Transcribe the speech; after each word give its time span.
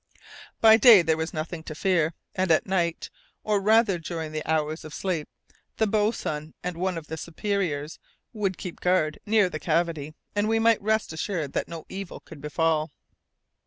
By 0.61 0.77
day 0.77 1.03
there 1.03 1.15
was 1.15 1.31
nothing 1.31 1.61
to 1.65 1.75
fear, 1.75 2.15
and 2.33 2.49
at 2.49 2.65
night, 2.65 3.11
or 3.43 3.61
rather 3.61 3.99
during 3.99 4.31
the 4.31 4.43
hours 4.51 4.83
of 4.83 4.95
sleep, 4.95 5.29
the 5.77 5.85
boatswain 5.85 6.55
and 6.63 6.75
one 6.75 6.97
of 6.97 7.05
the 7.05 7.17
superiors 7.17 7.99
would 8.33 8.57
keep 8.57 8.79
guard 8.79 9.19
near 9.27 9.47
the 9.47 9.59
cavity, 9.59 10.15
and 10.35 10.47
we 10.49 10.57
might 10.57 10.81
rest 10.81 11.13
assured 11.13 11.53
that 11.53 11.67
no 11.67 11.85
evil 11.87 12.19
could 12.19 12.41
befall. 12.41 12.89